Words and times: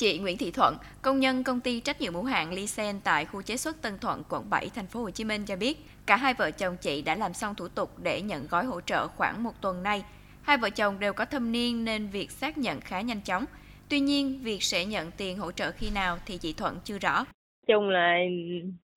Chị 0.00 0.18
Nguyễn 0.18 0.36
Thị 0.36 0.50
Thuận, 0.50 0.74
công 1.02 1.20
nhân 1.20 1.44
công 1.44 1.60
ty 1.60 1.80
trách 1.80 2.00
nhiệm 2.00 2.14
hữu 2.14 2.24
hạn 2.24 2.52
Lysen 2.52 3.00
tại 3.04 3.24
khu 3.24 3.42
chế 3.42 3.56
xuất 3.56 3.82
Tân 3.82 3.98
Thuận, 3.98 4.22
quận 4.28 4.50
7, 4.50 4.68
thành 4.74 4.86
phố 4.86 5.00
Hồ 5.00 5.10
Chí 5.10 5.24
Minh 5.24 5.44
cho 5.46 5.56
biết, 5.56 5.78
cả 6.06 6.16
hai 6.16 6.34
vợ 6.34 6.50
chồng 6.50 6.76
chị 6.80 7.02
đã 7.02 7.14
làm 7.14 7.34
xong 7.34 7.54
thủ 7.54 7.68
tục 7.68 7.90
để 8.02 8.20
nhận 8.20 8.46
gói 8.50 8.64
hỗ 8.64 8.80
trợ 8.80 9.08
khoảng 9.08 9.42
một 9.42 9.52
tuần 9.60 9.82
nay. 9.82 10.02
Hai 10.42 10.56
vợ 10.56 10.70
chồng 10.70 11.00
đều 11.00 11.12
có 11.12 11.24
thâm 11.24 11.52
niên 11.52 11.84
nên 11.84 12.06
việc 12.06 12.30
xác 12.30 12.58
nhận 12.58 12.80
khá 12.80 13.00
nhanh 13.00 13.20
chóng. 13.20 13.44
Tuy 13.88 14.00
nhiên, 14.00 14.40
việc 14.42 14.62
sẽ 14.62 14.84
nhận 14.84 15.10
tiền 15.10 15.38
hỗ 15.38 15.52
trợ 15.52 15.70
khi 15.72 15.90
nào 15.94 16.18
thì 16.26 16.38
chị 16.38 16.52
Thuận 16.52 16.76
chưa 16.84 16.98
rõ. 16.98 17.24
Chung 17.66 17.88
là 17.88 18.14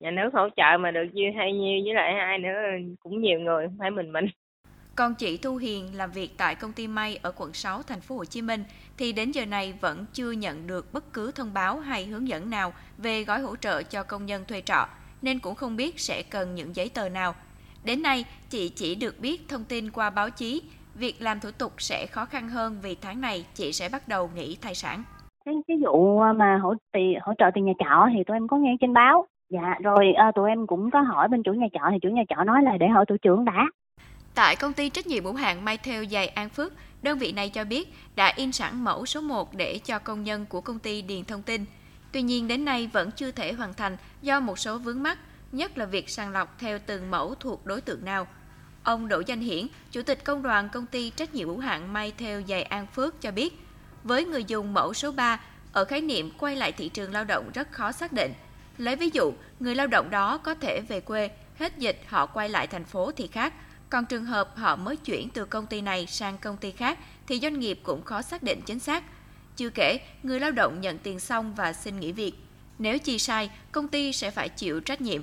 nhà 0.00 0.10
nước 0.10 0.30
hỗ 0.32 0.48
trợ 0.56 0.78
mà 0.80 0.90
được 0.90 1.06
như 1.12 1.24
hay 1.36 1.52
nhiêu 1.52 1.80
với 1.84 1.94
lại 1.94 2.14
hai 2.14 2.38
nữa 2.38 2.58
cũng 3.00 3.20
nhiều 3.20 3.40
người, 3.40 3.66
không 3.66 3.76
phải 3.78 3.90
mình 3.90 4.12
mình. 4.12 4.26
Còn 4.96 5.14
chị 5.14 5.36
Thu 5.36 5.56
Hiền 5.56 5.96
làm 5.96 6.10
việc 6.10 6.30
tại 6.38 6.54
công 6.54 6.72
ty 6.72 6.86
may 6.86 7.18
ở 7.22 7.32
quận 7.36 7.52
6 7.52 7.82
thành 7.82 8.00
phố 8.00 8.16
Hồ 8.16 8.24
Chí 8.24 8.42
Minh 8.42 8.64
thì 8.98 9.12
đến 9.12 9.30
giờ 9.30 9.46
này 9.46 9.74
vẫn 9.80 10.04
chưa 10.12 10.30
nhận 10.30 10.66
được 10.66 10.92
bất 10.92 11.12
cứ 11.12 11.30
thông 11.30 11.54
báo 11.54 11.80
hay 11.80 12.04
hướng 12.04 12.28
dẫn 12.28 12.50
nào 12.50 12.72
về 12.98 13.24
gói 13.24 13.40
hỗ 13.40 13.56
trợ 13.56 13.82
cho 13.82 14.02
công 14.02 14.26
nhân 14.26 14.44
thuê 14.48 14.60
trọ 14.60 14.86
nên 15.22 15.38
cũng 15.38 15.54
không 15.54 15.76
biết 15.76 16.00
sẽ 16.00 16.22
cần 16.30 16.54
những 16.54 16.76
giấy 16.76 16.90
tờ 16.94 17.08
nào. 17.08 17.34
Đến 17.84 18.02
nay, 18.02 18.24
chị 18.50 18.68
chỉ 18.68 18.94
được 18.94 19.14
biết 19.20 19.48
thông 19.48 19.64
tin 19.68 19.90
qua 19.90 20.10
báo 20.10 20.30
chí, 20.30 20.62
việc 20.94 21.14
làm 21.20 21.40
thủ 21.40 21.48
tục 21.58 21.72
sẽ 21.78 22.06
khó 22.06 22.24
khăn 22.24 22.48
hơn 22.48 22.76
vì 22.82 22.94
tháng 22.94 23.20
này 23.20 23.46
chị 23.54 23.72
sẽ 23.72 23.88
bắt 23.92 24.08
đầu 24.08 24.30
nghỉ 24.34 24.56
thai 24.62 24.74
sản. 24.74 25.02
Cái, 25.44 25.54
cái 25.68 25.76
vụ 25.84 26.20
ờ, 26.20 26.32
mà 26.32 26.58
hỗ 26.62 26.74
hỗ 27.22 27.32
trợ 27.38 27.50
tiền 27.54 27.64
nhà 27.64 27.72
trọ 27.78 28.08
thì 28.16 28.24
tụi 28.26 28.36
em 28.36 28.48
có 28.48 28.56
nghe 28.56 28.76
trên 28.80 28.92
báo. 28.92 29.26
Dạ, 29.50 29.74
rồi 29.82 30.12
à, 30.16 30.32
tụi 30.34 30.48
em 30.48 30.66
cũng 30.66 30.90
có 30.90 31.00
hỏi 31.00 31.28
bên 31.28 31.42
chủ 31.42 31.52
nhà 31.52 31.66
trọ 31.72 31.80
thì 31.92 31.98
chủ 32.02 32.08
nhà 32.08 32.22
trọ 32.28 32.44
nói 32.44 32.62
là 32.62 32.76
để 32.80 32.88
hỏi 32.88 33.04
thủ 33.08 33.16
trưởng 33.22 33.44
đã. 33.44 33.66
Tại 34.34 34.56
công 34.56 34.72
ty 34.72 34.88
trách 34.88 35.06
nhiệm 35.06 35.24
hữu 35.24 35.34
hạn 35.34 35.64
May 35.64 35.78
Theo 35.78 36.04
Giày 36.10 36.26
An 36.26 36.48
Phước, 36.48 36.72
đơn 37.02 37.18
vị 37.18 37.32
này 37.32 37.48
cho 37.48 37.64
biết 37.64 37.88
đã 38.16 38.32
in 38.36 38.52
sẵn 38.52 38.84
mẫu 38.84 39.06
số 39.06 39.20
1 39.20 39.54
để 39.54 39.80
cho 39.84 39.98
công 39.98 40.24
nhân 40.24 40.46
của 40.46 40.60
công 40.60 40.78
ty 40.78 41.02
điền 41.02 41.24
thông 41.24 41.42
tin. 41.42 41.64
Tuy 42.12 42.22
nhiên 42.22 42.48
đến 42.48 42.64
nay 42.64 42.90
vẫn 42.92 43.10
chưa 43.10 43.30
thể 43.30 43.52
hoàn 43.52 43.74
thành 43.74 43.96
do 44.22 44.40
một 44.40 44.58
số 44.58 44.78
vướng 44.78 45.02
mắc, 45.02 45.18
nhất 45.52 45.78
là 45.78 45.84
việc 45.84 46.10
sàng 46.10 46.32
lọc 46.32 46.58
theo 46.58 46.78
từng 46.86 47.10
mẫu 47.10 47.34
thuộc 47.34 47.66
đối 47.66 47.80
tượng 47.80 48.04
nào. 48.04 48.26
Ông 48.82 49.08
Đỗ 49.08 49.22
Danh 49.26 49.40
Hiển, 49.40 49.66
Chủ 49.90 50.02
tịch 50.02 50.24
Công 50.24 50.42
đoàn 50.42 50.68
Công 50.68 50.86
ty 50.86 51.10
Trách 51.10 51.34
nhiệm 51.34 51.48
hữu 51.48 51.58
hạn 51.58 51.92
May 51.92 52.12
Theo 52.18 52.42
Giày 52.48 52.62
An 52.62 52.86
Phước 52.86 53.20
cho 53.20 53.30
biết, 53.30 53.58
với 54.04 54.24
người 54.24 54.44
dùng 54.44 54.74
mẫu 54.74 54.94
số 54.94 55.12
3, 55.12 55.40
ở 55.72 55.84
khái 55.84 56.00
niệm 56.00 56.30
quay 56.38 56.56
lại 56.56 56.72
thị 56.72 56.88
trường 56.88 57.12
lao 57.12 57.24
động 57.24 57.50
rất 57.54 57.72
khó 57.72 57.92
xác 57.92 58.12
định. 58.12 58.32
Lấy 58.78 58.96
ví 58.96 59.10
dụ, 59.12 59.32
người 59.60 59.74
lao 59.74 59.86
động 59.86 60.10
đó 60.10 60.38
có 60.38 60.54
thể 60.54 60.80
về 60.80 61.00
quê, 61.00 61.30
hết 61.58 61.78
dịch 61.78 62.02
họ 62.06 62.26
quay 62.26 62.48
lại 62.48 62.66
thành 62.66 62.84
phố 62.84 63.12
thì 63.12 63.26
khác, 63.26 63.52
còn 63.94 64.06
trường 64.06 64.24
hợp 64.24 64.56
họ 64.56 64.76
mới 64.76 64.96
chuyển 64.96 65.28
từ 65.30 65.44
công 65.44 65.66
ty 65.66 65.80
này 65.80 66.06
sang 66.06 66.38
công 66.38 66.56
ty 66.56 66.70
khác 66.70 66.98
thì 67.26 67.40
doanh 67.40 67.60
nghiệp 67.60 67.80
cũng 67.82 68.02
khó 68.02 68.22
xác 68.22 68.42
định 68.42 68.60
chính 68.66 68.78
xác. 68.78 69.04
Chưa 69.56 69.70
kể, 69.70 69.98
người 70.22 70.40
lao 70.40 70.50
động 70.50 70.80
nhận 70.80 70.98
tiền 70.98 71.20
xong 71.20 71.54
và 71.54 71.72
xin 71.72 72.00
nghỉ 72.00 72.12
việc. 72.12 72.32
Nếu 72.78 72.98
chi 72.98 73.18
sai, 73.18 73.50
công 73.72 73.88
ty 73.88 74.12
sẽ 74.12 74.30
phải 74.30 74.48
chịu 74.48 74.80
trách 74.80 75.00
nhiệm. 75.00 75.22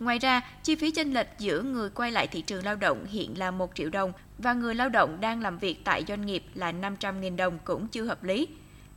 Ngoài 0.00 0.18
ra, 0.18 0.40
chi 0.62 0.74
phí 0.74 0.90
chênh 0.90 1.14
lệch 1.14 1.26
giữa 1.38 1.62
người 1.62 1.90
quay 1.90 2.12
lại 2.12 2.26
thị 2.26 2.42
trường 2.42 2.64
lao 2.64 2.76
động 2.76 3.06
hiện 3.06 3.38
là 3.38 3.50
1 3.50 3.70
triệu 3.74 3.90
đồng 3.90 4.12
và 4.38 4.52
người 4.52 4.74
lao 4.74 4.88
động 4.88 5.20
đang 5.20 5.42
làm 5.42 5.58
việc 5.58 5.84
tại 5.84 6.04
doanh 6.08 6.26
nghiệp 6.26 6.44
là 6.54 6.72
500.000 6.72 7.36
đồng 7.36 7.58
cũng 7.64 7.88
chưa 7.88 8.04
hợp 8.04 8.24
lý. 8.24 8.48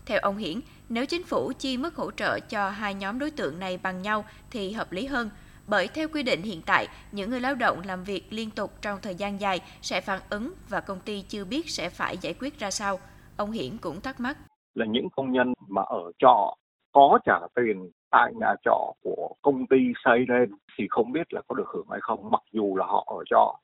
Theo 0.05 0.19
ông 0.19 0.37
Hiển, 0.37 0.59
nếu 0.89 1.05
chính 1.05 1.23
phủ 1.23 1.51
chi 1.59 1.77
mức 1.77 1.95
hỗ 1.95 2.11
trợ 2.11 2.39
cho 2.39 2.69
hai 2.69 2.93
nhóm 2.93 3.19
đối 3.19 3.31
tượng 3.31 3.59
này 3.59 3.77
bằng 3.77 4.01
nhau 4.01 4.25
thì 4.51 4.71
hợp 4.71 4.91
lý 4.91 5.05
hơn– 5.05 5.29
bởi 5.71 5.87
theo 5.87 6.07
quy 6.13 6.23
định 6.23 6.41
hiện 6.41 6.61
tại, 6.65 6.87
những 7.11 7.29
người 7.29 7.39
lao 7.39 7.55
động 7.55 7.81
làm 7.85 8.03
việc 8.03 8.23
liên 8.29 8.49
tục 8.55 8.71
trong 8.81 8.99
thời 9.01 9.15
gian 9.15 9.41
dài 9.41 9.59
sẽ 9.81 10.01
phản 10.01 10.19
ứng 10.29 10.53
và 10.69 10.79
công 10.81 10.99
ty 10.99 11.23
chưa 11.27 11.45
biết 11.45 11.69
sẽ 11.69 11.89
phải 11.89 12.17
giải 12.21 12.33
quyết 12.39 12.59
ra 12.59 12.71
sao. 12.71 12.99
Ông 13.37 13.51
Hiển 13.51 13.77
cũng 13.81 14.01
thắc 14.01 14.19
mắc. 14.19 14.37
Là 14.73 14.85
những 14.85 15.09
công 15.09 15.31
nhân 15.31 15.53
mà 15.69 15.81
ở 15.81 16.11
trọ 16.19 16.55
có 16.91 17.19
trả 17.25 17.39
tiền 17.55 17.91
tại 18.11 18.31
nhà 18.39 18.53
trọ 18.65 18.93
của 19.03 19.35
công 19.41 19.67
ty 19.67 19.77
xây 20.05 20.25
lên 20.27 20.51
thì 20.77 20.87
không 20.89 21.11
biết 21.11 21.33
là 21.33 21.41
có 21.47 21.55
được 21.55 21.67
hưởng 21.73 21.87
hay 21.89 21.99
không 22.01 22.31
mặc 22.31 22.43
dù 22.51 22.75
là 22.75 22.85
họ 22.85 23.03
ở 23.07 23.23
trọ 23.29 23.55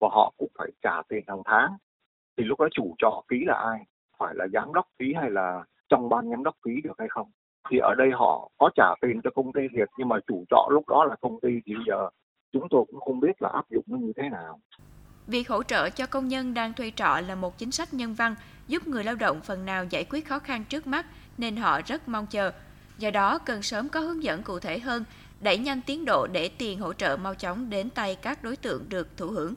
và 0.00 0.08
họ 0.12 0.32
cũng 0.38 0.50
phải 0.58 0.68
trả 0.82 1.02
tiền 1.08 1.24
hàng 1.26 1.42
tháng 1.44 1.76
thì 2.36 2.44
lúc 2.44 2.60
đó 2.60 2.68
chủ 2.72 2.94
trọ 2.98 3.22
ký 3.28 3.44
là 3.46 3.54
ai 3.54 3.84
phải 4.18 4.34
là 4.34 4.46
giám 4.52 4.72
đốc 4.74 4.86
ký 4.98 5.14
hay 5.20 5.30
là 5.30 5.64
trong 5.88 6.08
ban 6.08 6.30
giám 6.30 6.44
đốc 6.44 6.54
ký 6.64 6.80
được 6.84 6.98
hay 6.98 7.08
không 7.10 7.30
thì 7.70 7.78
ở 7.78 7.94
đây 7.94 8.10
họ 8.12 8.50
có 8.58 8.70
trả 8.76 8.94
tiền 9.00 9.20
cho 9.24 9.30
công 9.34 9.52
ty 9.52 9.60
thiệt 9.76 9.88
nhưng 9.98 10.08
mà 10.08 10.16
chủ 10.26 10.44
trọ 10.50 10.68
lúc 10.70 10.88
đó 10.88 11.04
là 11.04 11.16
công 11.20 11.40
ty 11.40 11.48
thì 11.66 11.74
giờ 11.86 12.08
chúng 12.52 12.66
tôi 12.70 12.84
cũng 12.90 13.00
không 13.00 13.20
biết 13.20 13.42
là 13.42 13.48
áp 13.52 13.70
dụng 13.70 13.84
nó 13.86 13.98
như 13.98 14.12
thế 14.16 14.28
nào. 14.28 14.60
Việc 15.26 15.48
hỗ 15.48 15.62
trợ 15.62 15.90
cho 15.90 16.06
công 16.06 16.28
nhân 16.28 16.54
đang 16.54 16.72
thuê 16.72 16.92
trọ 16.96 17.20
là 17.28 17.34
một 17.34 17.58
chính 17.58 17.70
sách 17.70 17.94
nhân 17.94 18.14
văn 18.14 18.34
giúp 18.68 18.88
người 18.88 19.04
lao 19.04 19.14
động 19.14 19.40
phần 19.40 19.66
nào 19.66 19.84
giải 19.84 20.04
quyết 20.10 20.28
khó 20.28 20.38
khăn 20.38 20.64
trước 20.68 20.86
mắt 20.86 21.06
nên 21.38 21.56
họ 21.56 21.80
rất 21.86 22.08
mong 22.08 22.26
chờ. 22.26 22.52
Do 22.98 23.10
đó 23.10 23.38
cần 23.38 23.62
sớm 23.62 23.88
có 23.88 24.00
hướng 24.00 24.22
dẫn 24.22 24.42
cụ 24.42 24.58
thể 24.58 24.78
hơn, 24.78 25.04
đẩy 25.40 25.58
nhanh 25.58 25.80
tiến 25.86 26.04
độ 26.04 26.26
để 26.26 26.50
tiền 26.58 26.78
hỗ 26.78 26.92
trợ 26.92 27.16
mau 27.16 27.34
chóng 27.34 27.70
đến 27.70 27.90
tay 27.90 28.16
các 28.22 28.44
đối 28.44 28.56
tượng 28.56 28.88
được 28.88 29.16
thụ 29.16 29.26
hưởng. 29.26 29.54